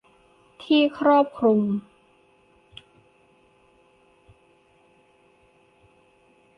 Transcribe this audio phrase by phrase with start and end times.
[0.63, 1.61] ที่ครอบคลุม